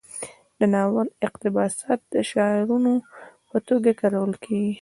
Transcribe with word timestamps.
د 0.59 0.61
ناول 0.73 1.07
اقتباسات 1.27 1.99
د 2.13 2.15
شعارونو 2.29 2.93
په 3.49 3.57
توګه 3.67 3.89
کارول 3.99 4.33
کیږي. 4.45 4.75